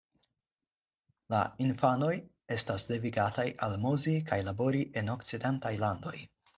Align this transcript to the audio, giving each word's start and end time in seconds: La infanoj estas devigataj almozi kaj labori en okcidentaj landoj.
La 1.33 1.41
infanoj 1.65 2.09
estas 2.57 2.87
devigataj 2.95 3.47
almozi 3.71 4.19
kaj 4.33 4.43
labori 4.53 4.85
en 5.03 5.17
okcidentaj 5.19 5.79
landoj. 5.89 6.21